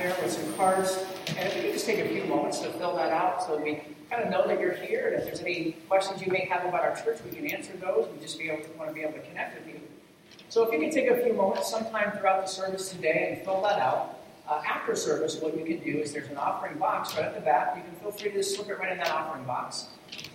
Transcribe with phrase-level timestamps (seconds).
[0.00, 1.04] there with some cards.
[1.28, 3.82] And if you could just take a few moments to fill that out so we
[4.10, 5.08] kind of know that you're here.
[5.08, 8.08] And if there's any questions you may have about our church, we can answer those.
[8.12, 9.80] We just be able to, want to be able to connect with you.
[10.48, 13.62] So if you could take a few moments sometime throughout the service today and fill
[13.62, 14.16] that out.
[14.48, 17.40] Uh, after service, what you can do is there's an offering box right at the
[17.40, 17.76] back.
[17.76, 19.86] You can feel free to slip it right in that offering box.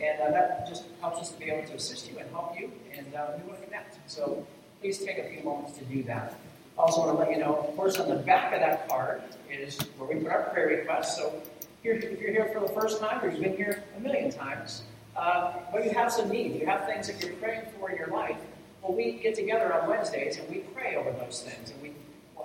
[0.01, 2.71] And uh, that just helps us to be able to assist you and help you,
[2.97, 3.97] and uh, we want to connect.
[4.09, 4.47] So
[4.79, 6.39] please take a few moments to do that.
[6.77, 9.79] Also want to let you know, of course, on the back of that card is
[9.97, 11.17] where we put our prayer requests.
[11.17, 11.41] So
[11.83, 14.83] here, if you're here for the first time or you've been here a million times,
[15.15, 18.07] uh, but you have some needs, you have things that you're praying for in your
[18.07, 18.37] life,
[18.81, 21.71] well, we get together on Wednesdays and we pray over those things.
[21.71, 21.91] And we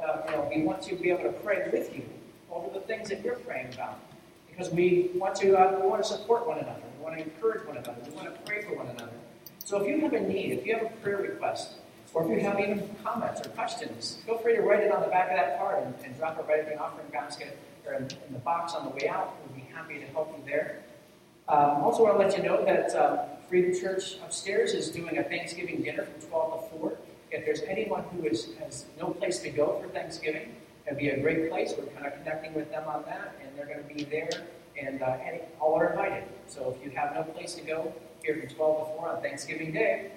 [0.00, 2.02] uh, you know, we want to be able to pray with you
[2.50, 3.98] over the things that you're praying about.
[4.48, 6.82] Because we want to uh, we want to support one another.
[6.98, 7.96] We want to encourage one another.
[8.08, 9.12] We want to pray for one another.
[9.64, 11.74] So if you have a need, if you have a prayer request,
[12.12, 15.08] or if you have even comments or questions, feel free to write it on the
[15.08, 17.56] back of that card and, and drop it right in the offering basket
[17.86, 19.36] or in, in, the box on the way out.
[19.46, 20.80] We'll be happy to help you there.
[21.48, 23.18] Um, also, want to let you know that um,
[23.48, 26.98] Freedom Church upstairs is doing a Thanksgiving dinner from 12 to 4.
[27.32, 30.54] If there's anyone who is, has no place to go for Thanksgiving,
[30.86, 31.74] it'd be a great place.
[31.76, 34.30] We're kind of connecting with them on that, and they're going to be there,
[34.80, 36.24] and uh, any, all are invited.
[36.48, 39.72] So if you have no place to go here from 12 to 4 on Thanksgiving
[39.72, 40.10] Day,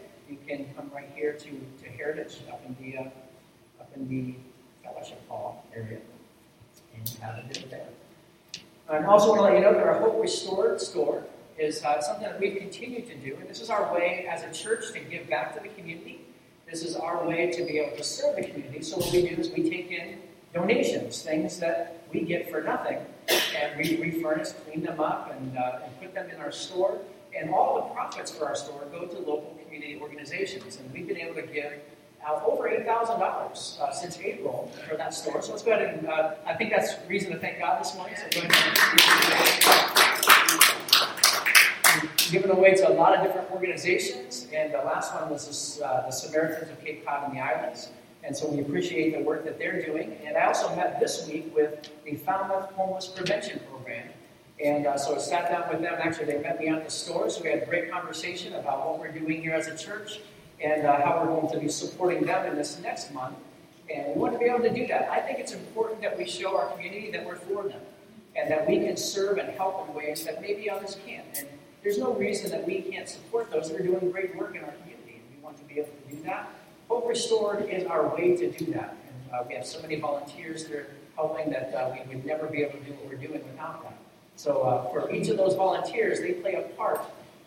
[0.48, 3.04] can come right here to, to Heritage up in the uh,
[3.80, 4.36] up in the
[4.84, 6.00] fellowship hall area
[6.96, 7.88] and have a dinner there.
[8.90, 11.24] I also want to let you know that our Hope Restored store
[11.58, 14.52] is uh, something that we've continued to do, and this is our way as a
[14.52, 16.24] church to give back to the community
[16.74, 18.82] this is our way to be able to serve the community.
[18.82, 20.18] So what we do is we take in
[20.56, 22.98] donations, things that we get for nothing,
[23.30, 26.98] and we refurnish, clean them up, and, uh, and put them in our store.
[27.38, 30.78] And all the profits for our store go to local community organizations.
[30.78, 31.74] And we've been able to give
[32.26, 35.42] out over $8,000 uh, since April for that store.
[35.42, 38.16] So let's go ahead and, uh, I think that's reason to thank God this morning.
[38.16, 38.78] So go ahead
[42.32, 46.04] given away to a lot of different organizations, and the last one was this, uh,
[46.08, 47.90] the Samaritans of Cape Cod and the Islands.
[48.24, 50.18] And so we appreciate the work that they're doing.
[50.26, 54.08] And I also met this week with the Falmouth Homeless Prevention Program.
[54.64, 55.96] And uh, so I sat down with them.
[56.00, 59.00] Actually, they met me at the store, so we had a great conversation about what
[59.00, 60.22] we're doing here as a church
[60.64, 63.36] and uh, how we're going to be supporting them in this next month.
[63.94, 65.10] And we want to be able to do that.
[65.12, 67.82] I think it's important that we show our community that we're for them
[68.38, 71.26] and that we can serve and help in ways that maybe others can't.
[71.38, 71.50] And
[71.84, 74.72] there's no reason that we can't support those that are doing great work in our
[74.72, 76.50] community, and we want to be able to do that.
[76.88, 78.96] Hope Restored is our way to do that.
[79.08, 82.48] And uh, we have so many volunteers that are helping that uh, we would never
[82.48, 83.94] be able to do what we're doing without them.
[84.36, 87.02] So uh, for each of those volunteers, they play a part.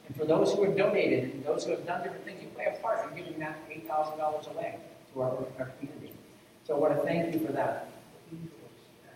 [0.07, 2.67] And for those who have donated and those who have done different things, you play
[2.67, 4.79] a part in giving that $8,000 away
[5.13, 6.13] to our, our community.
[6.65, 7.89] So I want to thank you for that.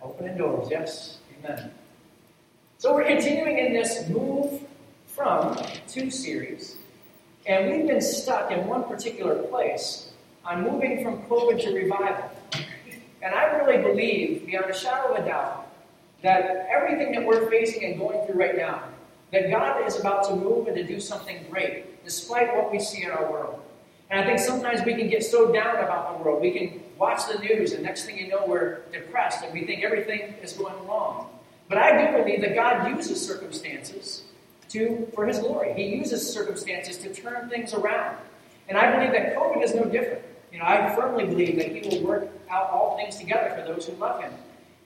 [0.01, 1.19] Opening doors, yes.
[1.39, 1.71] Amen.
[2.77, 4.61] So we're continuing in this move
[5.05, 5.55] from
[5.87, 6.77] two series,
[7.45, 10.11] and we've been stuck in one particular place
[10.43, 12.31] on moving from COVID to revival.
[13.21, 15.60] And I really believe, beyond a shadow of a doubt,
[16.21, 18.83] that everything that we're facing and going through right now,
[19.31, 23.03] that God is about to move and to do something great, despite what we see
[23.03, 23.61] in our world.
[24.09, 26.41] And I think sometimes we can get so down about the world.
[26.41, 29.83] We can watch the news, and next thing you know, we're depressed and we think
[29.83, 31.29] everything is going wrong.
[31.69, 34.23] But I do believe that God uses circumstances
[34.69, 35.73] to, for his glory.
[35.73, 38.17] He uses circumstances to turn things around.
[38.67, 40.21] And I believe that COVID is no different.
[40.51, 43.85] You know, I firmly believe that he will work out all things together for those
[43.85, 44.33] who love him,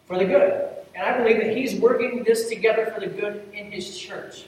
[0.06, 0.70] for the good.
[0.96, 4.46] And I believe that he's working this together for the good in his church.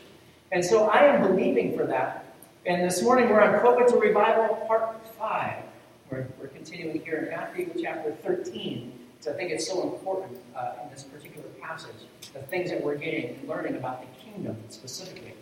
[0.53, 2.23] And so I am believing for that.
[2.65, 5.63] And this morning we're on COVID to Revival, part 5.
[6.09, 8.93] We're, we're continuing here in Matthew chapter 13.
[9.19, 11.95] So I think it's so important uh, in this particular passage,
[12.33, 15.33] the things that we're getting and learning about the kingdom specifically.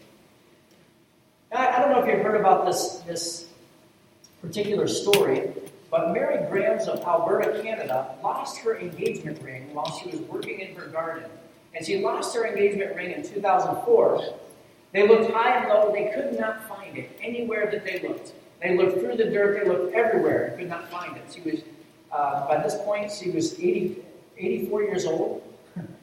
[1.51, 3.47] I, I don't know if you've heard about this, this
[4.41, 5.51] particular story,
[5.95, 10.75] but Mary Grams of Alberta, Canada, lost her engagement ring while she was working in
[10.75, 11.29] her garden.
[11.74, 14.36] And she lost her engagement ring in 2004.
[14.92, 18.33] They looked high and low, they could not find it anywhere that they looked.
[18.62, 21.24] They looked through the dirt, they looked everywhere, and could not find it.
[21.33, 21.62] She was,
[22.12, 24.03] uh, by this point, she was 80,
[24.38, 25.44] 84 years old.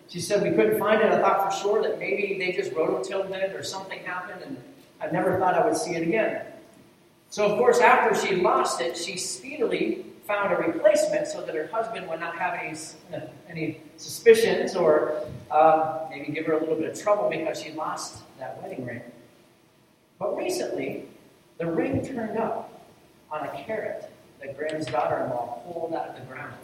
[0.09, 1.12] She said, We couldn't find it.
[1.12, 4.56] I thought for sure that maybe they just rototilled it or something happened, and
[5.03, 6.47] I never thought I would see it again.
[7.32, 11.67] So, of course, after she lost it, she speedily found a replacement so that her
[11.67, 12.76] husband would not have any,
[13.49, 18.23] any suspicions or uh, maybe give her a little bit of trouble because she lost
[18.38, 19.00] that wedding ring.
[20.19, 21.06] But recently,
[21.56, 22.87] the ring turned up
[23.31, 24.12] on a carrot
[24.43, 26.55] that Graham's daughter in law pulled out of the ground.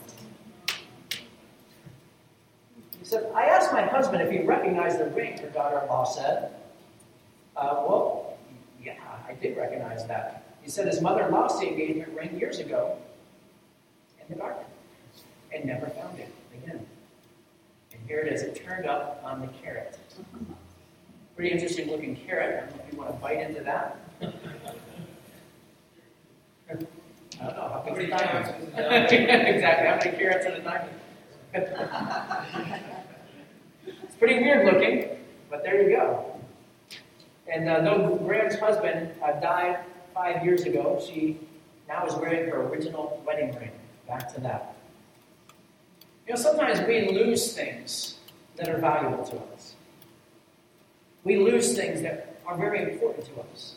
[2.98, 6.04] He said, I asked my husband if he recognized the ring, her daughter in law
[6.04, 6.52] said.
[7.56, 8.36] Uh, well,
[8.84, 10.44] yeah, I did recognize that.
[10.68, 12.98] He said his mother lost the engagement ring years ago
[14.20, 14.64] in the garden
[15.50, 16.28] and never found it
[16.62, 16.86] again.
[17.90, 18.42] And here it is.
[18.42, 19.98] It turned up on the carrot.
[21.36, 22.54] Pretty interesting looking carrot.
[22.54, 23.96] I don't know if you want to bite into that.
[24.20, 24.26] I
[26.74, 26.82] don't
[27.40, 27.42] know.
[27.72, 28.54] How big diamond?
[28.76, 29.88] exactly.
[29.88, 30.98] How many carrots in a diamond?
[34.04, 35.16] it's pretty weird looking,
[35.48, 36.38] but there you go.
[37.50, 39.78] And uh, though Graham's husband uh, died
[40.18, 41.38] five years ago, she
[41.86, 43.70] now is wearing her original wedding ring.
[44.08, 44.74] Back to that.
[46.26, 48.18] You know, sometimes we lose things
[48.56, 49.76] that are valuable to us.
[51.22, 53.76] We lose things that are very important to us.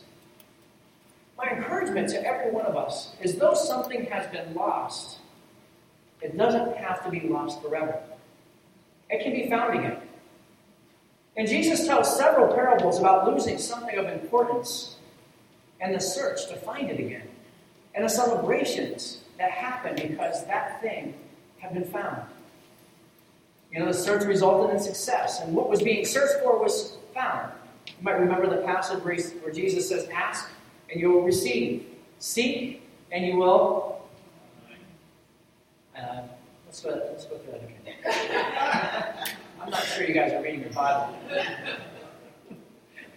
[1.37, 5.19] My encouragement to every one of us is though something has been lost,
[6.21, 7.99] it doesn't have to be lost forever.
[9.11, 9.97] It can be found again.
[11.37, 14.97] And Jesus tells several parables about losing something of importance
[15.81, 17.27] and the search to find it again,
[17.95, 21.13] and the celebrations that happen because that thing
[21.59, 22.21] had been found.
[23.71, 27.51] You know, the search resulted in success, and what was being searched for was found.
[27.87, 30.49] You might remember the passage where Jesus says, Ask
[30.89, 31.85] and you will receive,
[32.19, 34.01] seek and you will.
[35.97, 36.21] Uh,
[36.65, 39.37] let's, go, let's go through that again.
[39.61, 41.15] I'm not sure you guys are reading your Bible.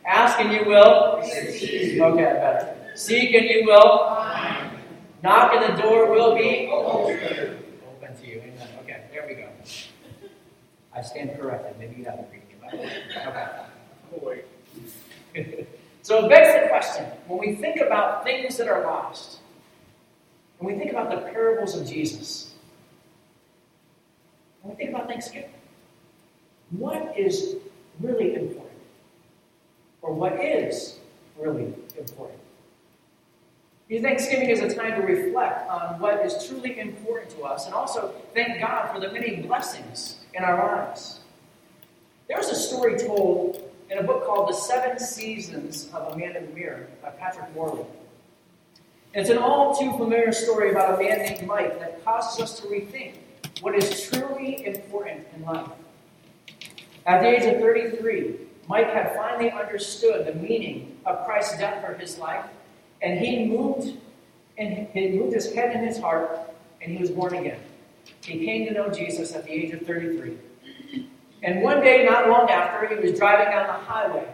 [0.06, 1.20] Ask and you will.
[1.20, 2.76] Okay, better.
[2.94, 4.24] Seek and you will.
[5.22, 8.40] Knock and the door will be open to you.
[8.40, 8.68] Amen.
[8.82, 9.48] Okay, there we go.
[10.94, 11.78] I stand corrected.
[11.78, 12.88] Maybe you haven't read your.
[13.28, 13.48] Okay.
[16.02, 19.38] so it begs the question when we think about things that are lost,
[20.58, 22.52] when we think about the parables of Jesus,
[24.62, 25.50] when we think about Thanksgiving,
[26.70, 27.56] what is
[28.00, 28.63] really important?
[30.04, 30.98] Or what is
[31.38, 32.38] really important?
[33.88, 38.12] Thanksgiving is a time to reflect on what is truly important to us and also
[38.34, 41.20] thank God for the many blessings in our lives.
[42.28, 46.46] There's a story told in a book called The Seven Seasons of A Man in
[46.46, 47.86] the Mirror by Patrick Morley.
[49.14, 52.66] It's an all too familiar story about a man named Mike that causes us to
[52.66, 53.14] rethink
[53.62, 55.70] what is truly important in life.
[57.06, 58.34] At the age of 33,
[58.68, 62.44] Mike had finally understood the meaning of Christ's death for his life,
[63.02, 63.98] and he moved
[64.56, 66.38] and he moved his head and his heart,
[66.80, 67.60] and he was born again.
[68.20, 70.38] He came to know Jesus at the age of 33.
[71.42, 74.26] And one day, not long after, he was driving down the highway.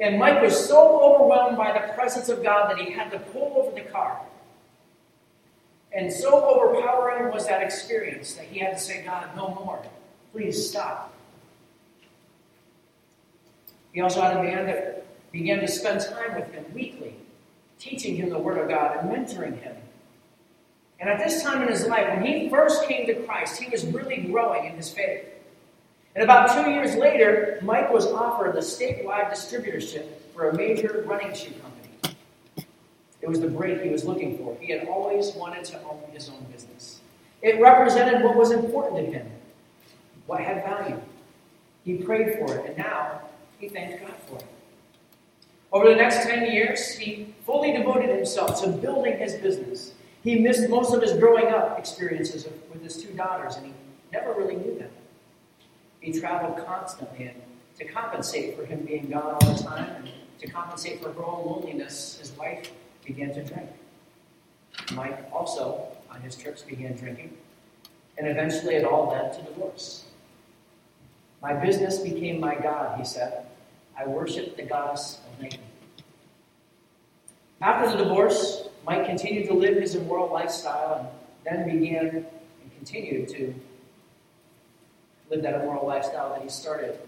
[0.00, 3.52] And Mike was so overwhelmed by the presence of God that he had to pull
[3.56, 4.20] over the car.
[5.92, 9.84] And so overpowering was that experience that he had to say, God, no more.
[10.32, 11.12] Please stop.
[13.92, 17.14] He also had a man that began to spend time with him weekly,
[17.78, 19.76] teaching him the Word of God and mentoring him.
[21.00, 23.86] And at this time in his life, when he first came to Christ, he was
[23.86, 25.24] really growing in his faith.
[26.14, 31.32] And about two years later, Mike was offered the statewide distributorship for a major running
[31.32, 32.16] shoe company.
[33.22, 34.56] It was the break he was looking for.
[34.60, 37.00] He had always wanted to own his own business.
[37.42, 39.30] It represented what was important to him,
[40.26, 41.00] what had value.
[41.84, 43.22] He prayed for it, and now
[43.60, 44.46] he thanked God for it.
[45.72, 49.92] Over the next 10 years, he fully devoted himself to building his business.
[50.24, 53.72] He missed most of his growing up experiences with his two daughters, and he
[54.12, 54.90] never really knew them.
[56.00, 57.40] He traveled constantly, and
[57.78, 61.46] to compensate for him being gone all the time, and to compensate for her own
[61.46, 62.72] loneliness, his wife
[63.04, 63.70] began to drink.
[64.92, 67.36] Mike also, on his trips, began drinking,
[68.18, 70.04] and eventually it all led to divorce.
[71.40, 73.46] My business became my God, he said.
[74.00, 75.60] I worship the goddess of making.
[77.60, 81.12] After the divorce, Mike continued to live his immoral lifestyle
[81.46, 83.54] and then began and continued to
[85.30, 86.98] live that immoral lifestyle that he started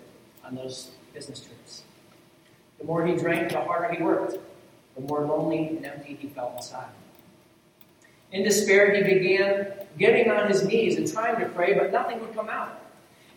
[0.45, 1.85] on those business trips.
[2.79, 4.37] The more he drank, the harder he worked,
[4.95, 6.91] the more lonely and empty he felt inside.
[8.33, 12.35] In despair, he began getting on his knees and trying to pray, but nothing would
[12.35, 12.83] come out.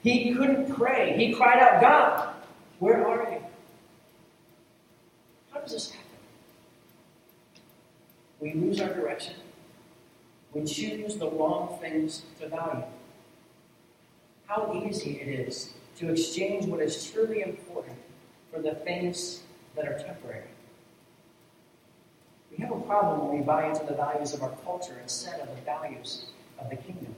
[0.03, 1.15] He couldn't pray.
[1.17, 2.35] He cried out, God,
[2.79, 3.44] where are you?
[5.65, 6.05] Does this happen?
[8.39, 9.33] We lose our direction.
[10.53, 12.83] We choose the wrong things to value.
[14.45, 17.97] How easy it is to exchange what is truly important
[18.53, 19.41] for the things
[19.75, 20.43] that are temporary.
[22.51, 25.47] We have a problem when we buy into the values of our culture instead of
[25.47, 26.25] the values
[26.59, 27.15] of the kingdom.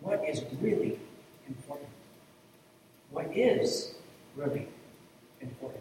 [0.00, 0.98] What is really
[1.48, 1.88] important
[3.10, 3.94] What is
[4.36, 4.68] really
[5.40, 5.75] important.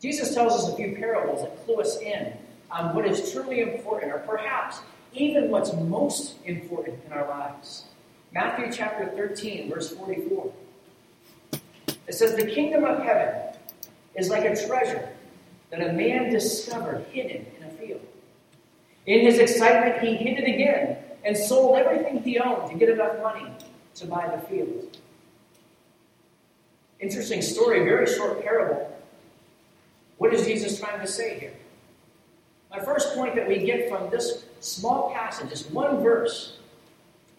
[0.00, 2.32] Jesus tells us a few parables that clue us in
[2.70, 4.80] on what is truly important, or perhaps
[5.12, 7.84] even what's most important in our lives.
[8.32, 10.52] Matthew chapter 13, verse 44.
[12.06, 13.56] It says, The kingdom of heaven
[14.14, 15.08] is like a treasure
[15.70, 18.00] that a man discovered hidden in a field.
[19.06, 23.20] In his excitement, he hid it again and sold everything he owned to get enough
[23.22, 23.46] money
[23.94, 24.96] to buy the field.
[27.00, 28.95] Interesting story, very short parable.
[30.18, 31.54] What is Jesus trying to say here?
[32.70, 36.58] My first point that we get from this small passage, this one verse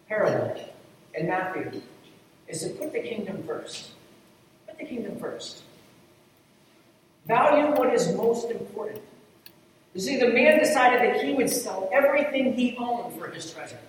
[0.07, 0.59] parable
[1.13, 1.81] in Matthew,
[2.47, 3.91] is to put the kingdom first.
[4.67, 5.63] Put the kingdom first.
[7.25, 9.01] Value what is most important.
[9.93, 13.79] You see, the man decided that he would sell everything he owned for his treasure.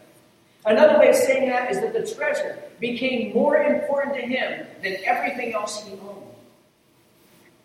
[0.65, 4.97] Another way of saying that is that the treasure became more important to him than
[5.05, 6.28] everything else he owned.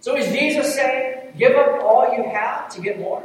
[0.03, 3.23] So is Jesus saying, give up all you have to get more?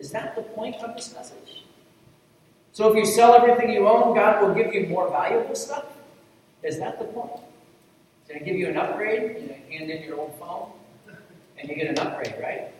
[0.00, 1.62] Is that the point of this message?
[2.72, 5.84] So if you sell everything you own, God will give you more valuable stuff?
[6.64, 7.40] Is that the point?
[8.26, 9.42] Did I give you an upgrade?
[9.42, 10.72] You hand in your old phone
[11.56, 12.72] and you get an upgrade, right?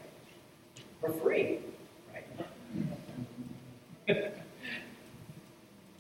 [1.01, 1.61] For free,
[2.13, 2.27] right?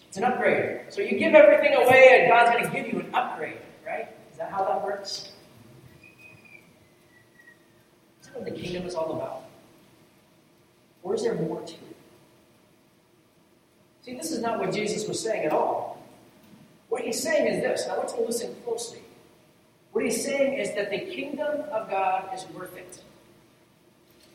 [0.08, 0.92] it's an upgrade.
[0.92, 4.08] So you give everything away and God's going to give you an upgrade, right?
[4.32, 5.29] Is that how that works?
[8.32, 9.42] What the kingdom is all about?
[11.02, 11.96] Or is there more to it?
[14.02, 16.02] See, this is not what Jesus was saying at all.
[16.88, 17.86] What he's saying is this.
[17.86, 19.00] Now, I want you to listen closely.
[19.92, 23.02] What he's saying is that the kingdom of God is worth it.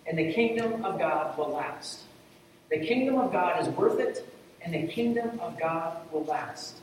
[0.08, 2.02] And the kingdom of God will last.
[2.70, 4.28] The kingdom of God is worth it,
[4.62, 6.76] and the kingdom of God will last.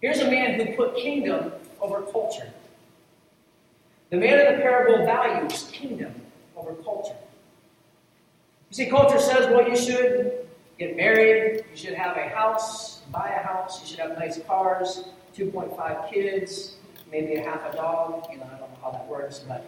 [0.00, 2.52] Here's a man who put kingdom over culture.
[4.14, 6.14] The man in the parable values kingdom
[6.56, 7.16] over culture.
[8.70, 10.46] You see, culture says, well, you should
[10.78, 15.02] get married, you should have a house, buy a house, you should have nice cars,
[15.36, 16.76] 2.5 kids,
[17.10, 18.28] maybe a half a dog.
[18.30, 19.64] You know, I don't know how that works, but.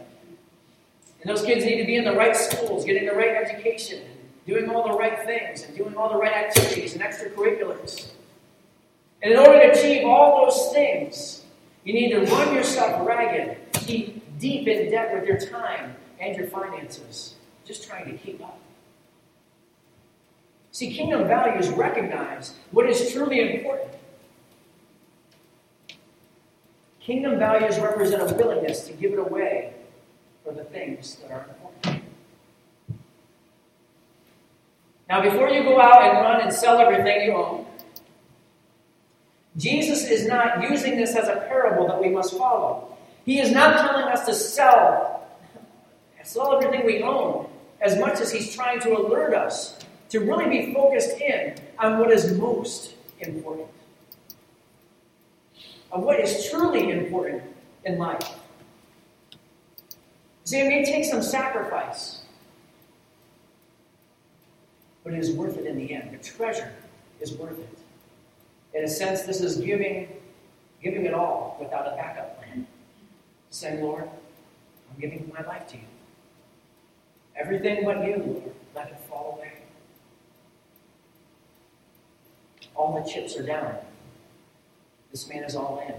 [1.23, 4.05] And those kids need to be in the right schools, getting the right education,
[4.47, 8.11] doing all the right things, and doing all the right activities and extracurriculars.
[9.23, 11.43] And in order to achieve all those things,
[11.83, 16.47] you need to run yourself ragged, keep deep in debt with your time and your
[16.47, 18.59] finances, just trying to keep up.
[20.73, 23.93] See, kingdom values recognize what is truly important.
[27.01, 29.73] Kingdom values represent a willingness to give it away
[30.45, 32.05] for the things that are important.
[35.09, 37.65] Now, before you go out and run and sell everything you own,
[39.57, 42.96] Jesus is not using this as a parable that we must follow.
[43.27, 45.29] He is not telling us to sell,
[46.23, 47.49] sell everything we own
[47.81, 49.79] as much as he's trying to alert us
[50.11, 53.67] to really be focused in on what is most important,
[55.91, 57.43] of what is truly important
[57.85, 58.31] in life.
[60.45, 62.23] See, it may take some sacrifice,
[65.03, 66.13] but it is worth it in the end.
[66.13, 66.73] The treasure
[67.21, 67.79] is worth it.
[68.73, 70.09] In a sense, this is giving,
[70.81, 72.69] giving it all without a backup plan.
[73.51, 75.83] Saying, Lord, I'm giving my life to you.
[77.37, 79.53] Everything but you, Lord, let it fall away.
[82.75, 83.77] All the chips are down.
[85.11, 85.95] This man is all in.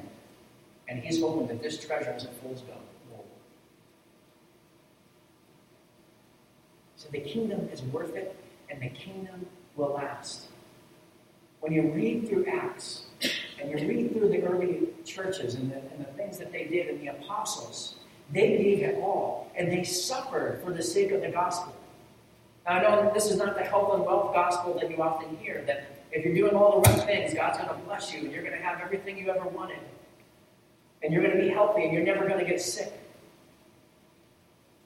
[0.88, 2.82] And he's hoping that this treasure is a fool's gold.
[6.98, 8.36] So the kingdom is worth it,
[8.70, 10.48] and the kingdom will last.
[11.60, 13.04] When you read through Acts,
[13.60, 16.88] and you read through the early churches and the, and the things that they did,
[16.88, 17.96] and the apostles,
[18.32, 21.76] they gave it all, and they suffered for the sake of the gospel.
[22.66, 25.64] Now, I know this is not the health and wealth gospel that you often hear,
[25.68, 28.44] that if you're doing all the right things, God's going to bless you and you're
[28.44, 29.80] going to have everything you ever wanted.
[31.02, 32.92] And you're going to be healthy and you're never going to get sick.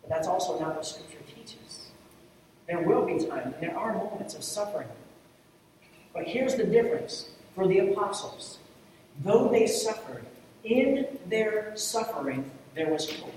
[0.02, 1.92] But that's also not what Scripture teaches.
[2.68, 4.88] There will be times, and there are moments of suffering.
[6.14, 8.60] But here's the difference for the apostles.
[9.24, 10.26] Though they suffered,
[10.64, 13.34] in their suffering, there was hope.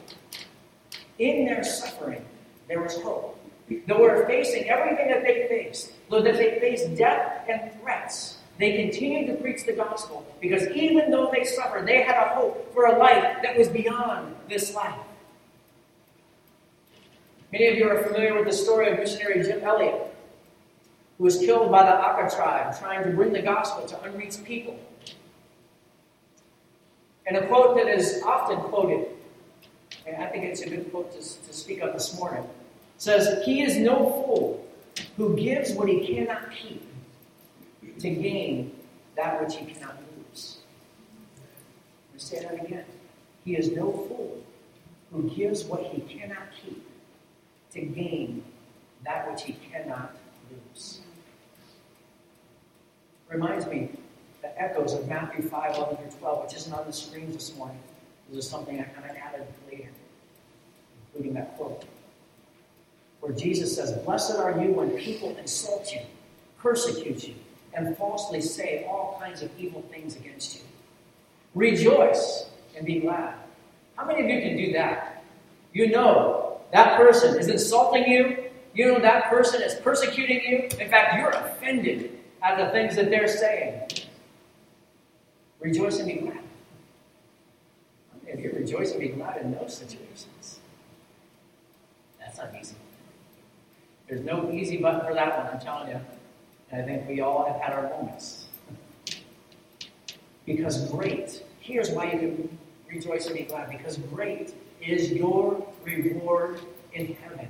[1.18, 2.24] In their suffering,
[2.68, 3.38] there was hope.
[3.86, 8.76] Though we're facing everything that they faced, though that they faced death and threats, they
[8.76, 12.86] continued to preach the gospel because even though they suffered, they had a hope for
[12.86, 14.98] a life that was beyond this life.
[17.52, 20.13] Many of you are familiar with the story of missionary Jim Elliot,
[21.18, 24.78] who was killed by the Auca tribe trying to bring the gospel to unreached people.
[27.26, 29.06] And a quote that is often quoted,
[30.06, 32.44] and I think it's a good quote to, to speak of this morning,
[32.98, 34.66] says, He is no fool
[35.16, 36.82] who gives what he cannot keep
[37.98, 38.72] to gain
[39.16, 40.58] that which he cannot lose.
[42.12, 42.84] Me say that again.
[43.44, 44.42] He is no fool
[45.12, 46.84] who gives what he cannot keep
[47.72, 48.42] to gain
[49.04, 50.16] that which he cannot
[50.50, 51.00] lose.
[53.28, 53.90] Reminds me
[54.42, 57.78] the echoes of Matthew 5, 11 through 12, which isn't on the screens this morning.
[58.30, 59.88] This is something I kind of added later,
[61.06, 61.84] including that quote.
[63.20, 66.00] Where Jesus says, Blessed are you when people insult you,
[66.58, 67.34] persecute you,
[67.72, 70.62] and falsely say all kinds of evil things against you.
[71.54, 73.34] Rejoice and be glad.
[73.96, 75.24] How many of you can do that?
[75.72, 78.43] You know that person is insulting you.
[78.74, 80.58] You know that person is persecuting you.
[80.80, 83.82] In fact, you're offended at the things that they're saying.
[85.60, 86.40] Rejoice and be glad.
[88.26, 90.58] If you rejoice and be glad in those situations,
[92.18, 92.74] that's not easy.
[94.08, 96.00] There's no easy button for that one, I'm telling you.
[96.70, 98.46] And I think we all have had our moments.
[100.44, 103.70] because great, here's why you can rejoice and be glad.
[103.70, 104.52] Because great
[104.82, 106.60] is your reward
[106.92, 107.48] in heaven.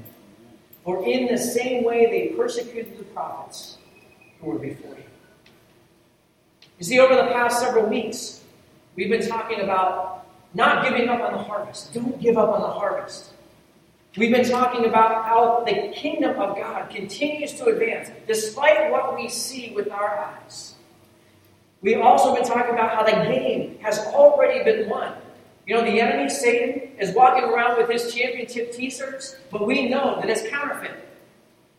[0.85, 3.79] For in the same way they persecuted the prophets
[4.41, 5.05] who were before you.
[6.79, 8.43] You see, over the past several weeks,
[8.95, 11.95] we've been talking about not giving up on the harvest.
[11.95, 13.33] Don't give up on the harvest.
[14.17, 19.29] We've been talking about how the kingdom of God continues to advance despite what we
[19.29, 20.75] see with our eyes.
[21.81, 25.15] We've also been talking about how the game has already been won.
[25.67, 29.89] You know, the enemy, Satan, is walking around with his championship t shirts, but we
[29.89, 30.93] know that it's counterfeit.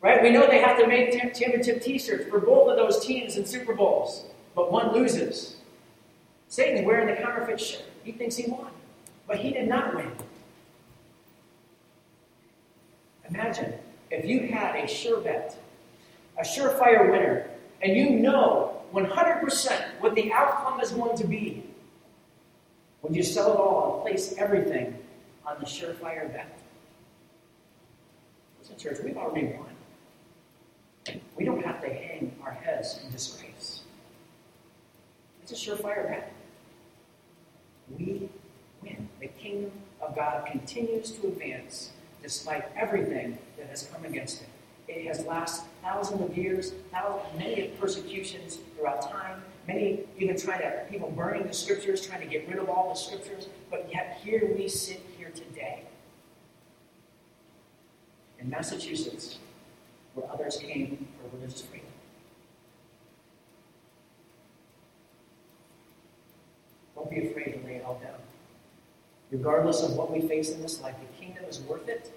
[0.02, 0.22] Right?
[0.22, 3.46] We know they have to make championship t shirts for both of those teams in
[3.46, 4.26] Super Bowls
[4.56, 5.58] but one loses.
[6.48, 7.84] Satan's wearing the counterfeit shirt.
[8.04, 8.72] He thinks he won,
[9.28, 10.12] but he did not win.
[13.30, 13.74] Imagine
[14.10, 15.58] if you had a sure bet,
[16.40, 17.48] a surefire winner,
[17.82, 21.65] and you know 100% what the outcome is going to be.
[23.06, 24.98] Would you sell it all and place everything
[25.46, 26.58] on the surefire bet?
[28.60, 31.20] Listen, church, we've already won.
[31.38, 33.82] We don't have to hang our heads in disgrace.
[35.44, 36.34] It's a surefire bet.
[37.96, 38.28] We
[38.82, 39.08] win.
[39.20, 41.92] The kingdom of God continues to advance
[42.24, 44.50] despite everything that has come against it.
[44.88, 50.62] It has lasted thousands of years, thousands, many of persecutions throughout time, many even trying
[50.62, 54.20] to, people burning the scriptures, trying to get rid of all the scriptures, but yet
[54.24, 55.84] here we sit here today
[58.40, 59.40] in Massachusetts,
[60.14, 61.88] where others came for religious freedom.
[66.96, 68.14] Don't be afraid to lay it all down.
[69.32, 72.12] Regardless of what we face in this life, the kingdom is worth it,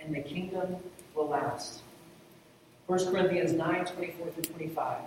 [0.00, 0.76] and the kingdom
[1.14, 1.82] will last.
[2.86, 4.98] 1 Corinthians 9 24 through 25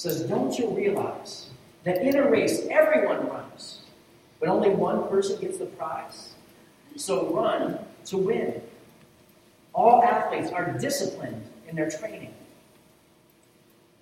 [0.00, 1.50] says, Don't you realize
[1.84, 3.80] that in a race everyone runs,
[4.38, 6.32] but only one person gets the prize?
[6.96, 8.62] So run to win.
[9.74, 12.32] All athletes are disciplined in their training.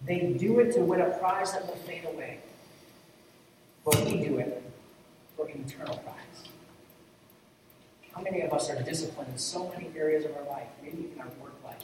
[0.06, 2.38] They do it to win a prize that will fade away.
[3.84, 4.62] But we do it
[5.37, 6.48] for an eternal prize.
[8.14, 11.20] How many of us are disciplined in so many areas of our life, maybe even
[11.20, 11.82] our work life?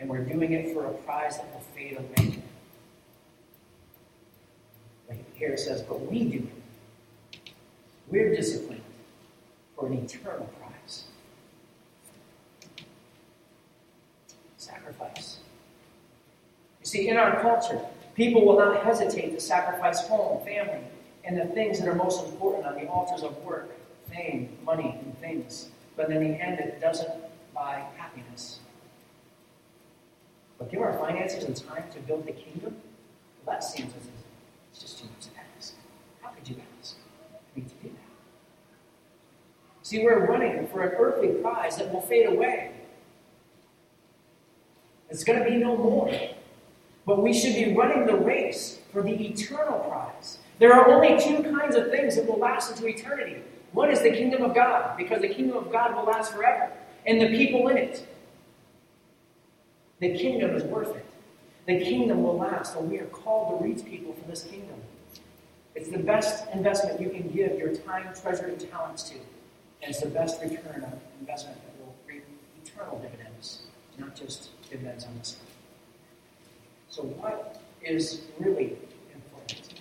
[0.00, 2.42] And we're doing it for a prize that will fade away.
[5.38, 7.50] Here it says, but we do it.
[8.08, 8.82] We're disciplined
[9.76, 11.04] for an eternal prize.
[14.56, 15.38] Sacrifice.
[16.80, 17.80] You see, in our culture,
[18.18, 20.80] People will not hesitate to sacrifice home, family,
[21.22, 23.70] and the things that are most important on the altars of work,
[24.10, 25.68] fame, money, and things.
[25.96, 27.12] But in the end, it doesn't
[27.54, 28.58] buy happiness.
[30.58, 32.74] But give our finances and time to build the kingdom?
[33.46, 34.08] Well, that seems as
[34.72, 35.74] it's just too much to ask.
[36.20, 36.96] How could you ask
[37.54, 37.94] me to do that?
[39.88, 42.72] See, we're running for an earthly prize that will fade away.
[45.08, 46.14] It's going to be no more.
[47.06, 50.40] But we should be running the race for the eternal prize.
[50.58, 53.42] There are only two kinds of things that will last into eternity.
[53.72, 56.70] One is the kingdom of God, because the kingdom of God will last forever,
[57.06, 58.06] and the people in it.
[60.00, 61.06] The kingdom is worth it.
[61.64, 64.82] The kingdom will last, and we are called to reach people for this kingdom.
[65.74, 69.14] It's the best investment you can give your time, treasure, and talents to.
[69.82, 72.24] It's the best return on investment that will reap
[72.64, 73.62] eternal dividends,
[73.96, 75.54] not just dividends on this earth.
[76.90, 78.76] So, what is really
[79.14, 79.80] important?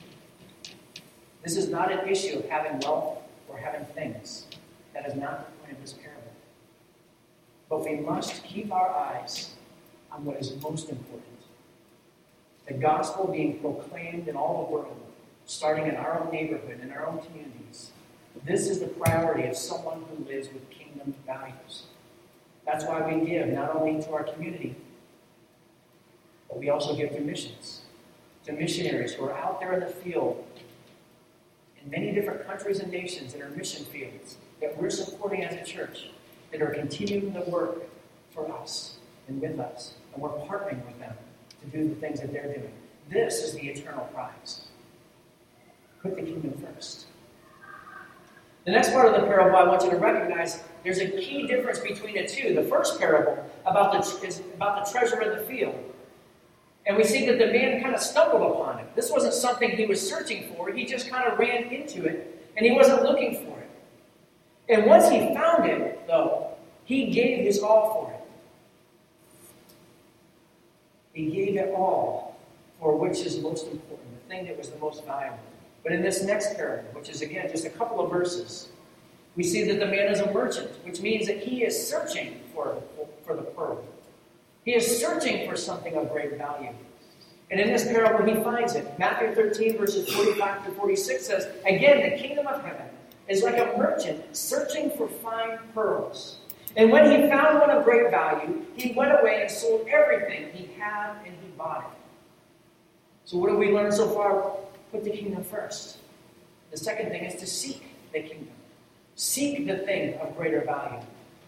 [1.44, 4.46] This is not an issue of having wealth or having things.
[4.94, 6.22] That is not the point of this parable.
[7.70, 9.56] But we must keep our eyes
[10.12, 11.38] on what is most important
[12.68, 15.00] the gospel being proclaimed in all the world,
[15.46, 17.92] starting in our own neighborhood, in our own communities.
[18.46, 21.84] This is the priority of someone who lives with kingdom values.
[22.66, 24.76] That's why we give not only to our community,
[26.50, 27.82] but we also give to missions,
[28.46, 30.46] to missionaries who are out there in the field
[31.82, 35.64] in many different countries and nations that are mission fields that we're supporting as a
[35.64, 36.10] church
[36.52, 37.84] that are continuing the work
[38.32, 38.98] for us
[39.28, 39.94] and with us.
[40.14, 41.16] And we're partnering with them
[41.62, 42.74] to do the things that they're doing.
[43.10, 44.68] This is the eternal prize.
[46.02, 47.07] Put the kingdom first.
[48.68, 51.80] The next part of the parable I want you to recognize there's a key difference
[51.80, 52.54] between the two.
[52.54, 55.74] The first parable about the, is about the treasure in the field.
[56.86, 58.94] And we see that the man kind of stumbled upon it.
[58.94, 62.66] This wasn't something he was searching for, he just kind of ran into it, and
[62.66, 63.70] he wasn't looking for it.
[64.68, 66.50] And once he found it, though,
[66.84, 68.20] he gave his all for it.
[71.14, 72.38] He gave it all
[72.82, 75.40] for which is most important, the thing that was the most valuable.
[75.88, 78.68] But in this next parable, which is again just a couple of verses,
[79.38, 82.84] we see that the man is a merchant, which means that he is searching for,
[83.26, 83.82] for the pearl.
[84.66, 86.72] He is searching for something of great value.
[87.50, 89.00] And in this parable, he finds it.
[89.00, 92.88] Matthew 13, verses 45 to 46 says, Again, the kingdom of heaven
[93.30, 96.40] is like a merchant searching for fine pearls.
[96.76, 100.70] And when he found one of great value, he went away and sold everything he
[100.78, 102.00] had and he bought it.
[103.24, 104.68] So, what have we learned so far?
[104.92, 105.98] Put the kingdom first.
[106.72, 108.50] The second thing is to seek the kingdom,
[109.16, 111.06] seek the thing of greater value.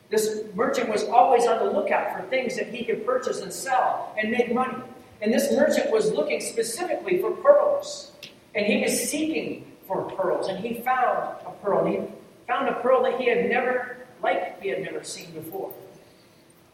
[0.09, 4.15] This merchant was always on the lookout for things that he could purchase and sell
[4.17, 4.77] and make money.
[5.21, 8.11] And this merchant was looking specifically for pearls.
[8.55, 10.47] And he was seeking for pearls.
[10.47, 11.85] And he found a pearl.
[11.85, 12.13] And He
[12.47, 15.71] found a pearl that he had never like he had never seen before.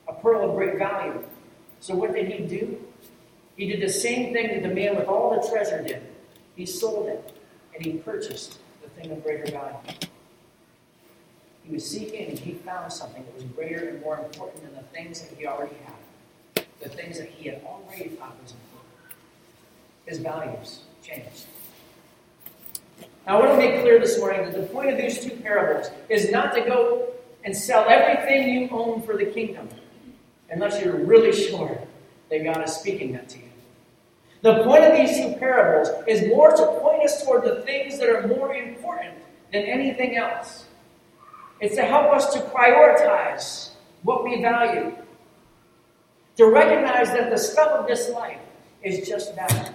[0.07, 1.23] A pearl of great value.
[1.79, 2.79] So what did he do?
[3.57, 6.01] He did the same thing that the man with all the treasure did.
[6.55, 7.37] He sold it
[7.75, 9.77] and he purchased the thing of greater value.
[11.63, 14.87] He was seeking and he found something that was greater and more important than the
[14.89, 18.75] things that he already had, the things that he had already thought was important.
[20.05, 21.45] His values changed.
[23.25, 25.89] Now, I want to make clear this morning that the point of these two parables
[26.09, 27.07] is not to go
[27.43, 29.67] and sell everything you own for the kingdom
[30.51, 31.79] unless you're really sure
[32.29, 33.44] that God is speaking that to you.
[34.45, 38.07] The point of these two parables is more to point us toward the things that
[38.07, 39.15] are more important
[39.51, 40.65] than anything else.
[41.59, 43.71] It's to help us to prioritize
[44.03, 44.95] what we value,
[46.37, 48.37] to recognize that the stuff of this life
[48.83, 49.73] is just that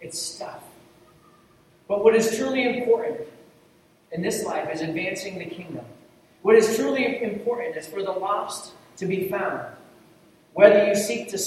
[0.00, 0.64] it's stuff.
[1.86, 3.20] But what is truly important
[4.10, 5.84] in this life is advancing the kingdom.
[6.42, 9.64] What is truly important is for the lost to be found.
[10.54, 11.38] Whether you seek to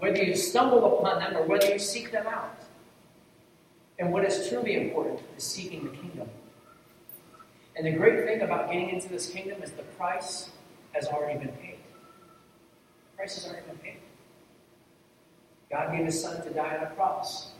[0.00, 2.58] whether you stumble upon them or whether you seek them out.
[3.98, 6.28] And what is truly important is seeking the kingdom.
[7.76, 10.48] And the great thing about getting into this kingdom is the price
[10.92, 11.78] has already been paid.
[13.12, 13.98] The price has already been paid.
[15.70, 17.52] God gave his son to die on a cross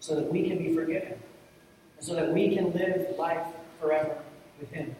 [0.00, 1.18] so that we can be forgiven
[1.96, 3.46] and so that we can live life
[3.80, 4.16] forever
[4.60, 4.94] with him.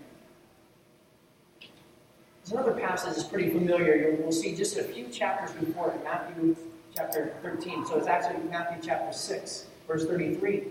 [2.44, 4.18] There's another passage that's pretty familiar.
[4.20, 6.54] We'll see just a few chapters before it, Matthew
[6.94, 7.87] chapter 13.
[7.87, 10.64] So it's actually Matthew chapter 6, verse 33.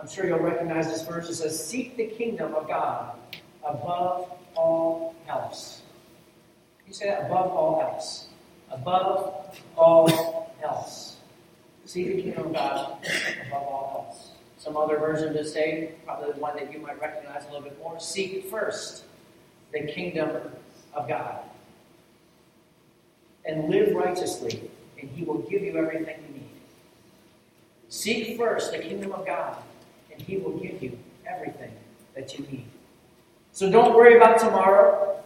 [0.00, 1.28] I'm sure you'll recognize this verse.
[1.28, 3.16] It says, Seek the kingdom of God
[3.64, 5.82] above all else.
[6.88, 8.26] You say that above all else.
[8.72, 11.18] Above all else.
[11.84, 12.98] Seek the kingdom of God
[13.46, 14.32] above all else.
[14.56, 17.78] Some other version to say, probably the one that you might recognize a little bit
[17.78, 19.04] more, seek first
[19.72, 20.30] the kingdom
[20.94, 21.40] of God.
[23.44, 26.50] And live righteously, and He will give you everything you need.
[27.88, 29.56] Seek first the kingdom of God,
[30.12, 31.72] and He will give you everything
[32.14, 32.66] that you need.
[33.52, 35.22] So don't worry about tomorrow,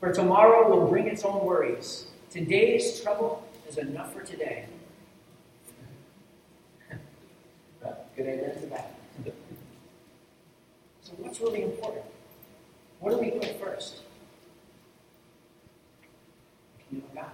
[0.00, 2.06] for tomorrow will bring its own worries.
[2.30, 4.66] Today's trouble is enough for today.
[8.16, 8.94] Good amen to that.
[11.02, 12.04] So, what's really important?
[13.00, 14.00] What do we put first?
[16.90, 17.30] Kingdom of God.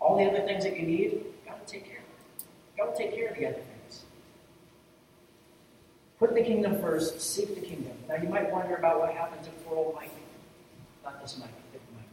[0.00, 2.44] All the other things that you need, God will take care of.
[2.76, 4.04] God will take care of the other things.
[6.18, 7.92] Put the kingdom first, seek the kingdom.
[8.08, 10.10] Now you might wonder about what happened to poor old Mike.
[11.04, 12.04] Not this Mike, different Mike.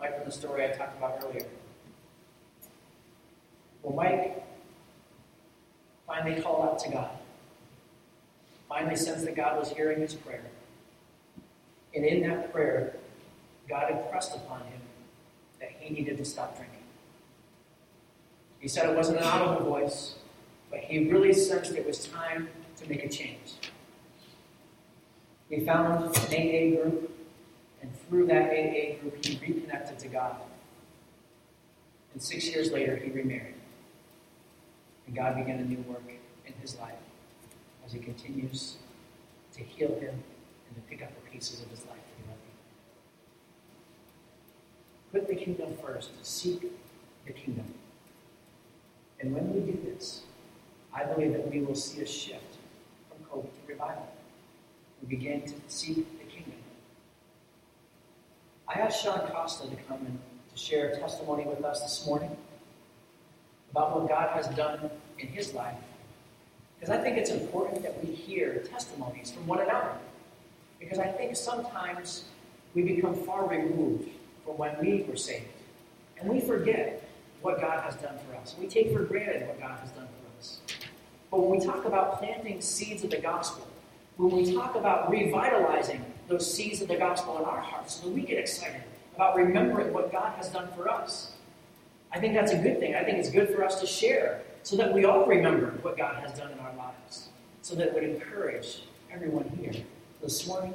[0.00, 1.46] Mike from the story I talked about earlier.
[3.82, 4.42] Well, Mike
[6.06, 7.10] finally called out to God.
[8.68, 10.42] finally sensed that God was hearing his prayer.
[11.94, 12.96] And in that prayer,
[13.68, 14.80] God impressed upon him
[15.60, 16.78] that he needed to stop drinking.
[18.58, 20.14] He said it wasn't an audible voice,
[20.70, 23.54] but he really sensed it was time to make a change.
[25.50, 27.14] He found an AA group,
[27.82, 30.36] and through that AA group, he reconnected to God.
[32.14, 33.54] And six years later, he remarried.
[35.06, 36.10] And God began a new work
[36.46, 36.94] in his life
[37.84, 38.76] as he continues
[39.54, 40.22] to heal him
[40.72, 41.98] and to pick up the pieces of his life
[45.12, 46.10] Put the kingdom first.
[46.24, 46.72] Seek
[47.26, 47.66] the kingdom.
[49.20, 50.22] And when we do this,
[50.92, 52.56] I believe that we will see a shift
[53.08, 54.08] from COVID to revival.
[55.02, 56.54] We begin to seek the kingdom.
[58.66, 60.18] I asked Sean Costa to come and
[60.50, 62.34] to share a testimony with us this morning
[63.70, 65.76] about what God has done in his life.
[66.80, 69.92] Because I think it's important that we hear testimonies from one another.
[70.82, 72.24] Because I think sometimes
[72.74, 74.08] we become far removed
[74.44, 75.46] from when we were saved.
[76.18, 77.08] And we forget
[77.40, 78.56] what God has done for us.
[78.58, 80.60] We take for granted what God has done for us.
[81.30, 83.66] But when we talk about planting seeds of the gospel,
[84.16, 88.22] when we talk about revitalizing those seeds of the gospel in our hearts, when we
[88.22, 88.82] get excited
[89.14, 91.32] about remembering what God has done for us,
[92.12, 92.94] I think that's a good thing.
[92.94, 96.22] I think it's good for us to share so that we all remember what God
[96.22, 97.28] has done in our lives,
[97.62, 99.72] so that it would encourage everyone here.
[100.22, 100.72] This morning,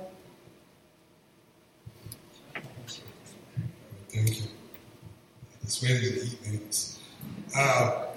[4.09, 4.47] Thank you.
[5.63, 6.99] It's ready to eat things.
[7.55, 8.07] Uh,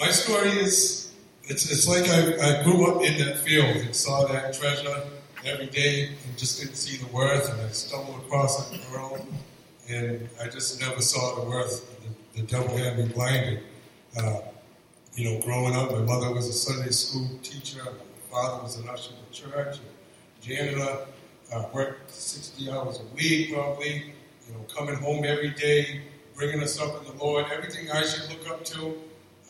[0.00, 1.12] my story is
[1.44, 5.02] it's, it's like I, I grew up in that field and saw that treasure
[5.44, 9.24] every day and just didn't see the worth and I stumbled across a girl
[9.88, 12.02] and I just never saw the worth.
[12.34, 13.60] The, the devil had me blinded.
[14.16, 14.40] Uh,
[15.14, 17.92] you know, growing up, my mother was a Sunday school teacher, my
[18.28, 19.78] father was an usher in the church,
[20.44, 21.06] janitor,
[21.52, 24.14] uh, worked 60 hours a week probably,
[24.46, 26.02] you know, coming home every day,
[26.34, 28.94] bringing us up in the Lord, everything I should look up to.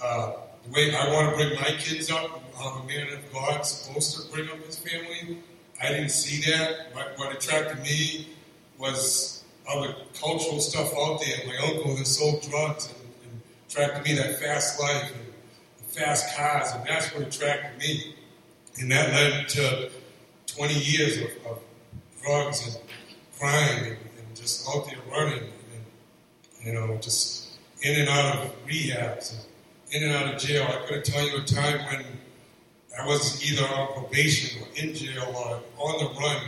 [0.03, 0.33] Uh,
[0.65, 4.17] the way I want to bring my kids up, I'm a man of God, supposed
[4.17, 5.39] to bring up his family.
[5.83, 6.93] I didn't see that.
[6.93, 8.29] What, what attracted me
[8.79, 11.47] was other cultural stuff out there.
[11.47, 16.73] My uncle that sold drugs and, and attracted me that fast life and fast cars,
[16.73, 18.15] and that's what attracted me.
[18.81, 19.91] And that led to
[20.57, 21.63] 20 years of, of
[22.23, 22.77] drugs and
[23.39, 23.87] crime and,
[24.19, 30.03] and, just out there running and, you know, just in and out of rehabs and
[30.03, 30.67] in and out of jail.
[30.69, 32.05] I couldn't tell you a time when
[33.01, 36.43] I was either on probation or in jail or on the run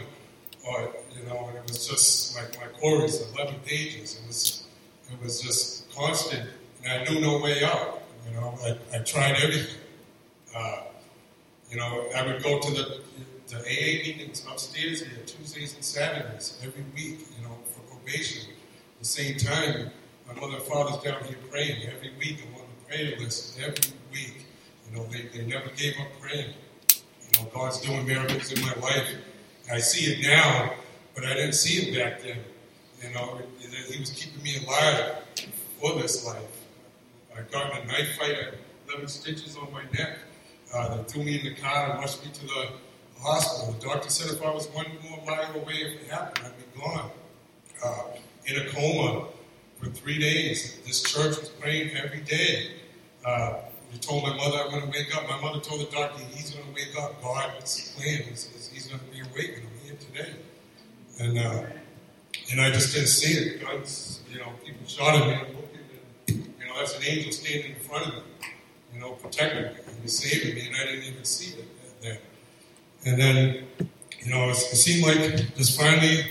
[0.66, 4.20] or, you know, and it was just like my CORI's, 11 pages.
[4.22, 4.64] It was,
[5.12, 6.48] it was just constant
[6.84, 8.02] and I knew no way out.
[8.28, 9.80] You know, I, I tried everything.
[10.54, 10.82] Uh,
[11.70, 13.00] you know, I would go to the,
[13.48, 18.50] the AA meetings upstairs here Tuesdays and Saturdays every week, you know, for probation.
[18.50, 19.90] At the same time,
[20.26, 22.38] my mother and father's down here praying every week.
[22.46, 24.46] I'm on the prayer list every week.
[24.88, 26.54] You know, they, they never gave up praying.
[26.90, 29.14] You know, God's doing miracles in my life.
[29.72, 30.74] I see it now,
[31.14, 32.38] but I didn't see it back then.
[33.02, 35.16] You know, He was keeping me alive
[35.80, 36.42] for this life.
[37.36, 38.30] I got in a knife fight.
[38.30, 38.54] I had
[38.88, 40.18] 11 stitches on my neck.
[40.74, 42.68] Uh, they threw me in the car and rushed me to the
[43.20, 43.74] hospital.
[43.74, 46.80] The doctor said if I was one more mile away, if it happened, I'd be
[46.80, 47.10] gone.
[47.84, 48.02] Uh,
[48.46, 49.26] in a coma
[49.78, 50.78] for three days.
[50.86, 52.70] This church was praying every day.
[53.24, 53.54] Uh,
[53.92, 55.28] they told my mother I'm going to wake up.
[55.28, 57.22] My mother told the doctor he's going to wake up.
[57.22, 60.34] God's plan is, he's going to be awake, I'm here today.
[61.18, 61.66] And uh,
[62.50, 63.60] and I just didn't see it.
[63.62, 65.80] Guns, you know, people shot at me and looking
[66.28, 68.20] and You know, that's an angel standing in front of me,
[68.94, 71.64] you know, protecting me and saving me, and I didn't even see it
[72.02, 72.18] then.
[73.06, 73.64] And then,
[74.20, 76.24] you know, it, seemed like just finally,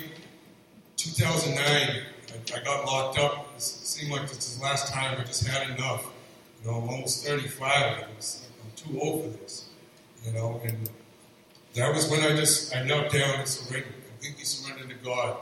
[0.98, 3.48] 2009, I, I got locked up.
[3.56, 6.06] It seemed like this is the last time I just had enough.
[6.62, 7.72] You know, I'm almost 35.
[7.72, 8.08] I'm
[8.76, 9.70] too old for this.
[10.26, 10.90] You know, and
[11.76, 15.38] that was when I just I knelt down and surrendered, completely surrendered to God.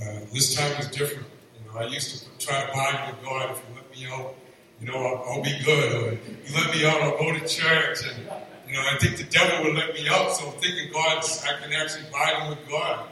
[0.00, 1.26] Uh, this time was different.
[1.58, 4.34] You know, I used to try to bargain with God if you you know,
[4.80, 5.92] you know, I'll, I'll, be good.
[5.92, 7.98] Or you let me out, I'll go to church.
[8.06, 10.32] And, you know, I think the devil will let me out.
[10.32, 13.08] So I'm thinking God, I can actually bind with God.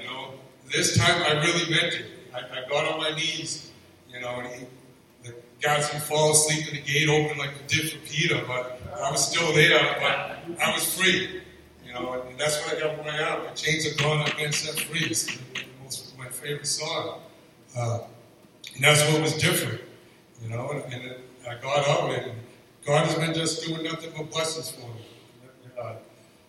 [0.00, 0.34] You know,
[0.72, 2.06] this time I really meant it.
[2.34, 3.70] I, I got on my knees,
[4.12, 4.66] you know, and he,
[5.22, 8.80] the guys would fall asleep and the gate open like it did for Peter, but
[9.00, 11.42] I was still there, but I was free.
[11.86, 13.48] You know, and that's what I got my out.
[13.48, 15.06] The chains are gone, I've been set free.
[15.06, 15.28] It's
[16.18, 17.20] my favorite song.
[17.76, 18.00] Uh,
[18.74, 19.80] and that's what was different.
[20.42, 21.14] You know, and, and
[21.48, 22.32] I got out and
[22.88, 25.02] God has been just doing nothing but blessings for me.
[25.78, 25.92] Uh,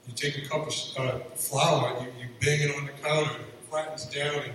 [0.07, 3.69] you take a cup of uh, flour, you, you bang it on the counter, it
[3.69, 4.53] flattens down, and,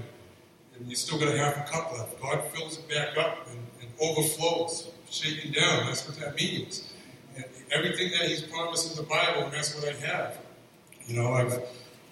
[0.79, 2.19] and you still got a half a cup left.
[2.23, 5.85] God fills it back up and, and overflows, shaking down.
[5.85, 6.91] That's what that means.
[7.37, 10.39] And everything that He's promised in the Bible, that's what I have.
[11.07, 11.61] You know, I've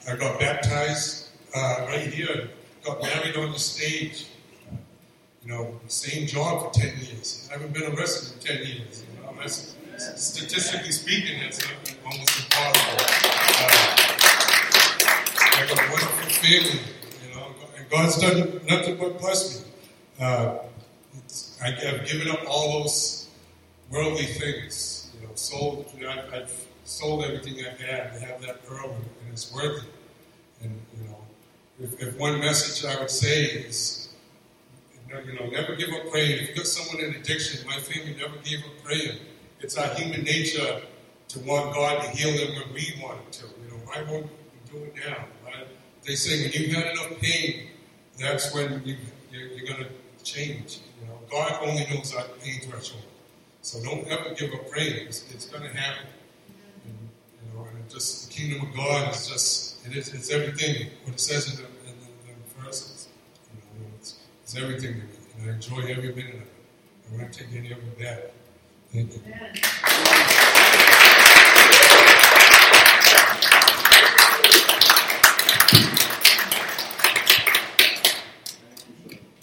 [0.06, 2.50] I got baptized uh, right here,
[2.84, 4.26] got married on the stage.
[5.42, 7.48] You know, same job for 10 years.
[7.50, 9.04] I haven't been arrested in 10 years.
[9.42, 9.74] That's,
[10.14, 11.66] statistically speaking, that's
[12.04, 13.04] almost impossible.
[13.58, 13.96] Uh,
[15.40, 16.80] I got a wonderful family,
[17.24, 19.66] you know, and God's done nothing but bless me.
[20.20, 20.58] Uh,
[21.60, 23.30] I, have given up all those
[23.90, 28.40] worldly things, you know, sold, you know, I've, I've sold everything I've had to have
[28.42, 29.92] that pearl, and, and it's worth it.
[30.62, 31.16] And, you know,
[31.80, 34.02] if, if one message I would say is,
[35.26, 36.42] you know, never give up praying.
[36.42, 39.18] If you got someone in addiction, my family never gave up praying.
[39.62, 40.82] It's our human nature
[41.28, 43.46] to want God to heal them when we want Him to.
[43.46, 45.24] You know, why won't we do it now?
[45.44, 45.68] Right?
[46.04, 47.68] They say when you've had enough pain,
[48.18, 48.96] that's when you,
[49.30, 50.80] you're, you're going to change.
[51.00, 53.04] You know, God only knows our pain threshold.
[53.62, 55.06] So don't ever give up praying.
[55.06, 56.08] It's, it's going to happen.
[56.84, 57.08] And,
[57.46, 60.90] you know, and just the kingdom of God is just it is it's everything.
[61.04, 63.08] What it says in the, in the, in the verses.
[63.54, 65.04] You know, it's, it's everything to me,
[65.38, 66.48] and I enjoy every minute of it.
[67.12, 68.18] I won't take any of it back.
[68.92, 69.22] Thank you.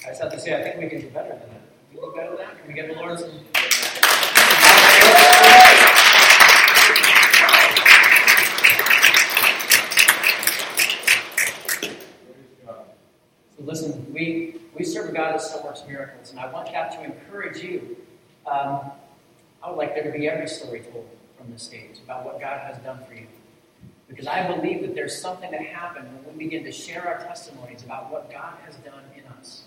[0.06, 1.62] I just have to say, I think we can do better than that.
[1.92, 2.60] We do better than that.
[2.60, 3.32] Can we get the Lord some?
[13.58, 16.92] So listen, we, we serve a God that still works miracles, and I want that
[16.92, 17.98] to encourage you.
[18.46, 18.92] Um,
[19.64, 22.60] I would like there to be every story told from this stage about what God
[22.62, 23.28] has done for you.
[24.08, 27.84] Because I believe that there's something that happened when we begin to share our testimonies
[27.84, 29.64] about what God has done in us.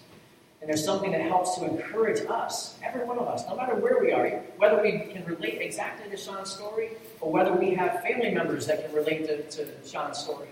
[0.61, 4.01] And there's something that helps to encourage us, every one of us, no matter where
[4.01, 4.29] we are,
[4.59, 8.85] whether we can relate exactly to Sean's story or whether we have family members that
[8.85, 10.49] can relate to, to Sean's story.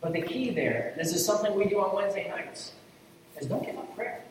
[0.00, 2.72] But the key there, and this is something we do on Wednesday nights,
[3.40, 4.22] is don't give up prayer.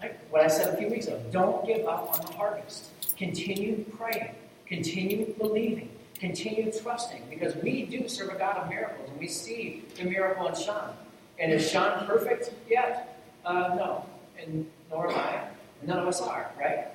[0.00, 2.88] Like what I said a few weeks ago, don't give up on the harvest.
[3.16, 4.34] Continue praying,
[4.66, 9.84] continue believing, continue trusting, because we do serve a God of miracles, and we see
[9.96, 10.94] the miracle in Sean.
[11.38, 13.24] And is Sean perfect yet?
[13.44, 14.06] Uh, no,
[14.40, 15.44] and nor am I.
[15.86, 16.86] None of us are, right?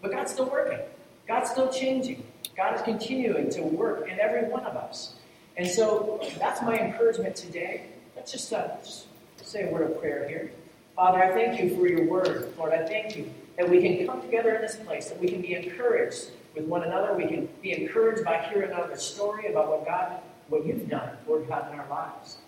[0.00, 0.78] But God's still working.
[1.26, 2.24] God's still changing.
[2.56, 5.14] God is continuing to work in every one of us.
[5.56, 7.86] And so that's my encouragement today.
[8.14, 9.06] Let's just, uh, just
[9.42, 10.50] say a word of prayer here.
[10.94, 12.52] Father, I thank you for your word.
[12.56, 15.40] Lord, I thank you that we can come together in this place, that we can
[15.40, 17.14] be encouraged with one another.
[17.14, 21.48] We can be encouraged by hearing another story about what God, what you've done, Lord
[21.48, 22.38] God, in our lives.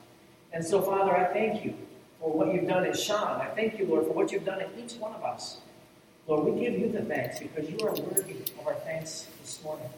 [0.53, 1.75] And so, Father, I thank you
[2.21, 3.41] for what you've done in Sean.
[3.41, 5.59] I thank you, Lord, for what you've done in each one of us.
[6.27, 9.89] Lord, we give you the thanks because you are worthy of our thanks this morning.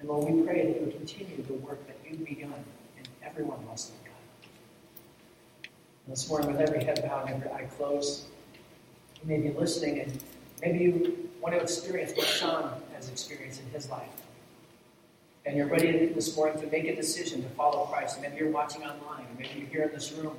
[0.00, 2.64] And Lord, we pray that you would continue the work that you've begun
[2.98, 5.68] in everyone else, God.
[6.06, 8.24] And this morning, with every head bowed and every eye closed,
[9.22, 10.24] you may be listening and
[10.60, 14.08] maybe you want to experience what Sean has experienced in his life.
[15.44, 18.20] And you're ready this morning to make a decision to follow Christ.
[18.20, 20.36] Maybe you're watching online, or maybe you're here in this room.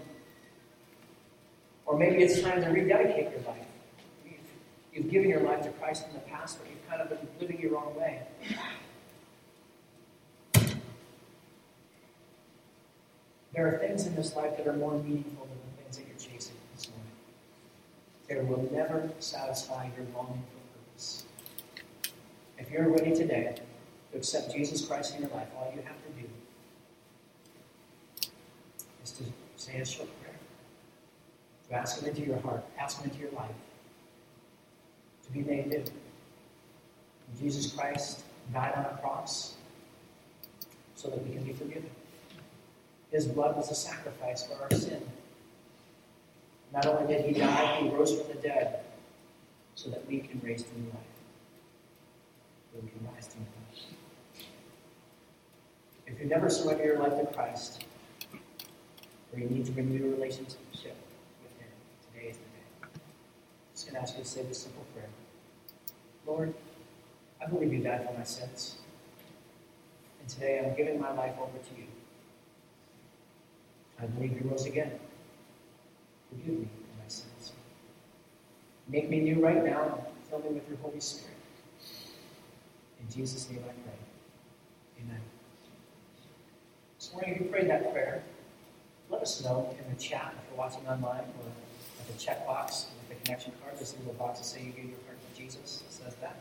[1.86, 3.66] Or maybe it's time to rededicate your life.
[4.26, 4.36] You've,
[4.94, 7.60] you've given your life to Christ in the past, but you've kind of been living
[7.60, 8.22] your own way.
[13.54, 16.34] There are things in this life that are more meaningful than the things that you're
[16.34, 17.12] chasing this morning.
[18.28, 21.24] They will never satisfy your longing for purpose.
[22.58, 23.56] If you're ready today
[24.12, 26.28] to accept Jesus Christ in your life, all you have to do
[29.04, 29.24] is to
[29.58, 30.36] say a short prayer,
[31.70, 33.52] to ask Him into your heart, ask Him into your life,
[35.26, 35.84] to be made new.
[37.40, 38.22] Jesus Christ
[38.54, 39.56] died on a cross
[40.96, 41.90] so that we can be forgiven.
[43.12, 45.02] His blood was a sacrifice for our sin.
[46.74, 48.80] Not only did he die, he rose from the dead
[49.76, 51.00] so that we can raise to new life.
[52.74, 54.44] We can rise to new life.
[56.08, 57.86] If you never surrender your life to Christ,
[59.32, 60.96] or you need to renew your relationship with him,
[62.12, 62.66] today is the day.
[62.82, 62.90] I'm
[63.74, 65.10] just going to ask you to say this simple prayer.
[66.26, 66.54] Lord,
[67.40, 68.78] I believe you died for my sins.
[70.20, 71.88] And today I'm giving my life over to you.
[74.02, 74.92] I believe you rose again.
[76.38, 77.54] Forgive me for my sins.
[78.88, 80.00] Make me new right now
[80.34, 81.38] fill me with your Holy Spirit.
[83.00, 85.04] In Jesus' name I pray.
[85.04, 85.22] Amen.
[86.98, 88.24] This morning, if you prayed that prayer,
[89.10, 91.52] let us know in the chat if you're watching online or
[92.00, 93.78] at the checkbox with the connection card.
[93.78, 95.84] There's a little box that says you gave your heart to Jesus.
[95.88, 96.38] It says that.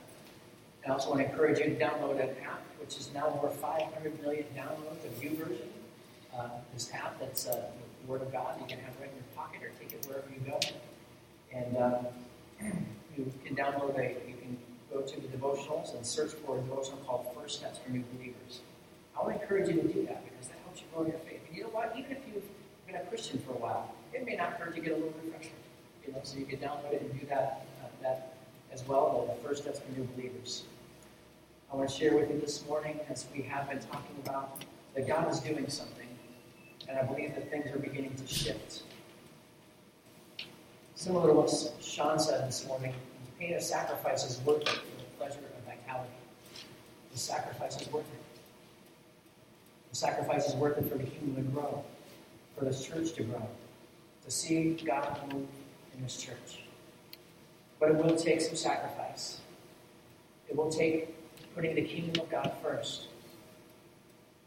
[0.82, 3.48] And I also want to encourage you to download an app, which is now over
[3.48, 5.68] 500 million downloads, a YouVersion.
[6.34, 7.60] Uh, this app that's uh,
[8.06, 10.40] Word of God you can have right in your pocket or take it wherever you
[10.46, 10.58] go.
[11.52, 12.06] And um,
[13.16, 14.56] you can download a, you can
[14.92, 18.60] go to the devotionals and search for a devotional called First Steps for New Believers.
[19.16, 21.40] I want to encourage you to do that because that helps you grow your faith.
[21.46, 21.94] And you know what?
[21.96, 22.44] Even if you've
[22.86, 25.50] been a Christian for a while, it may not hurt to get a little refresher.
[26.06, 28.34] You know, so you can download it and do that uh, that
[28.72, 29.36] as well.
[29.36, 30.64] The First Steps for New Believers.
[31.72, 34.62] I want to share with you this morning, as we have been talking about,
[34.94, 36.06] that God is doing something,
[36.88, 38.82] and I believe that things are beginning to shift.
[40.94, 44.96] Similar to what Sean said this morning, the pain of sacrifice is worth it for
[44.98, 46.10] the pleasure of vitality.
[47.12, 48.40] The sacrifice is worth it.
[49.90, 51.84] The sacrifice is worth it for the kingdom to grow,
[52.56, 53.46] for this church to grow,
[54.24, 55.48] to see God move
[55.96, 56.62] in this church.
[57.80, 59.40] But it will take some sacrifice.
[60.48, 61.14] It will take
[61.54, 63.08] putting the kingdom of God first.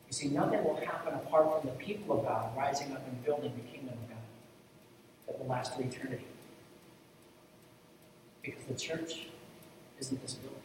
[0.08, 3.54] You see, nothing will happen apart from the people of God rising up and building
[3.56, 4.18] the kingdom of God
[5.28, 6.26] that will last to eternity.
[8.42, 9.28] Because the church
[10.00, 10.60] isn't this building.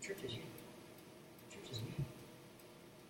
[0.00, 0.42] The church is you.
[1.48, 2.04] The church is me.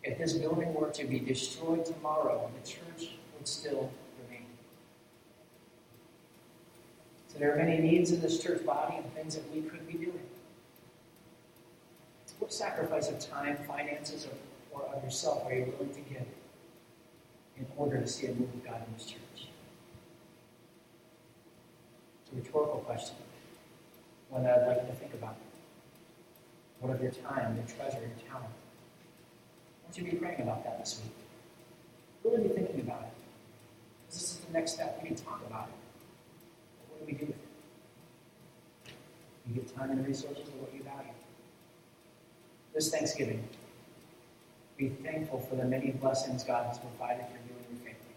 [0.05, 3.91] If this building were to be destroyed tomorrow, the church would still
[4.25, 4.47] remain.
[7.29, 9.95] So there are many needs in this church body and things that we could be
[9.95, 10.21] doing.
[12.41, 14.31] What sacrifice of time, finances, or,
[14.73, 16.27] or of yourself are you willing to give
[17.57, 19.49] in order to see a move of God in this church?
[22.23, 23.17] It's a rhetorical question,
[24.29, 25.37] one that I'd like you to think about.
[26.81, 28.49] What of your time, your treasure, your talent?
[28.51, 31.13] I want you be praying about that this week.
[32.25, 33.13] Really be thinking about it.
[34.09, 34.99] This is the next step.
[35.03, 35.75] We can talk about it.
[36.81, 38.93] But what do we do with it?
[39.49, 41.11] You give time and resources to what you value.
[42.75, 43.43] This Thanksgiving,
[44.81, 48.15] be thankful for the many blessings God has provided for you and your family.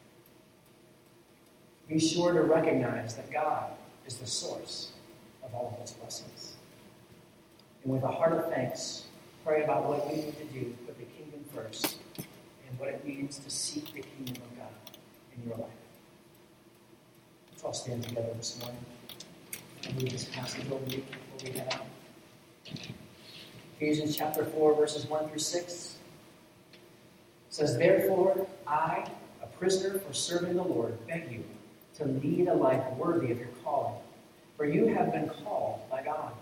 [1.89, 3.72] Be sure to recognize that God
[4.07, 4.93] is the source
[5.43, 6.53] of all of those blessings.
[7.84, 9.07] And with a heart of thanks,
[9.43, 13.05] pray about what you need to do to put the kingdom first and what it
[13.05, 14.97] means to seek the kingdom of God
[15.36, 15.70] in your life.
[17.51, 18.86] Let's all stand together this morning
[19.86, 21.03] and read this passage over you
[21.36, 21.86] before we head out.
[23.76, 25.93] Ephesians chapter 4, verses 1 through 6
[27.54, 29.08] says, Therefore, I,
[29.41, 31.43] a prisoner for serving the Lord, beg you
[31.97, 33.93] to lead a life worthy of your calling,
[34.58, 36.34] for you have been called by God.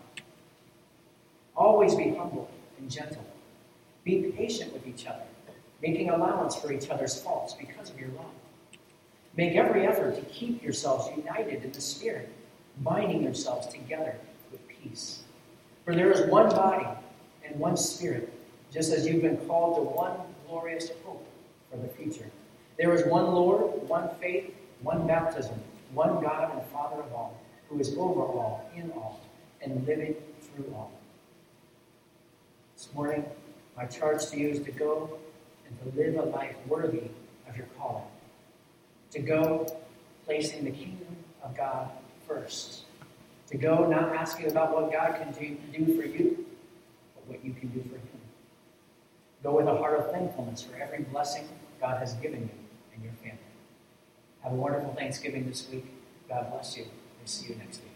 [1.55, 2.49] Always be humble
[2.79, 3.25] and gentle.
[4.05, 5.23] Be patient with each other,
[5.81, 8.31] making allowance for each other's faults because of your love.
[9.35, 12.29] Make every effort to keep yourselves united in the Spirit,
[12.83, 14.15] binding yourselves together
[14.49, 15.23] with peace.
[15.83, 16.87] For there is one body
[17.45, 18.31] and one Spirit,
[18.71, 20.17] just as you've been called to one
[20.51, 21.25] glorious hope
[21.69, 22.29] for the future.
[22.77, 25.57] There is one Lord, one faith, one baptism,
[25.93, 27.39] one God and Father of all,
[27.69, 29.21] who is over all, in all,
[29.61, 30.91] and living through all.
[32.75, 33.23] This morning,
[33.77, 35.17] my charge to you is to go
[35.65, 37.03] and to live a life worthy
[37.47, 38.03] of your calling.
[39.11, 39.65] To go
[40.25, 41.89] placing the kingdom of God
[42.27, 42.81] first.
[43.51, 46.45] To go not asking about what God can do, do for you,
[47.15, 48.00] but what you can do for Him.
[49.43, 51.47] Go with a heart of thankfulness for every blessing
[51.79, 52.49] God has given you
[52.93, 53.37] and your family.
[54.43, 55.85] Have a wonderful Thanksgiving this week.
[56.29, 56.83] God bless you.
[56.83, 57.90] We'll see you next week.